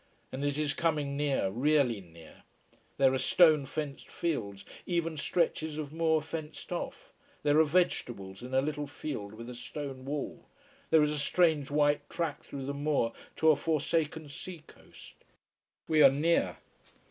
[0.31, 2.41] And it is coming near really near.
[2.97, 7.13] There are stone fenced fields even stretches of moor fenced off.
[7.43, 10.47] There are vegetables in a little field with a stone wall
[10.89, 15.17] there is a strange white track through the moor to a forsaken sea coast.
[15.87, 16.57] We are near.